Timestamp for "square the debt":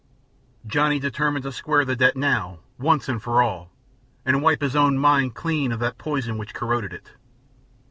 1.51-2.17